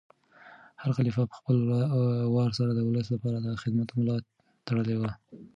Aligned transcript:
هر 0.81 0.89
خلیفه 0.97 1.21
په 1.29 1.35
خپل 1.39 1.57
وار 2.35 2.49
سره 2.59 2.71
د 2.73 2.79
ولس 2.87 3.07
لپاره 3.15 3.37
د 3.39 3.47
خدمت 3.61 3.87
ملا 3.97 4.15
تړلې 4.67 4.95
وه. 5.01 5.11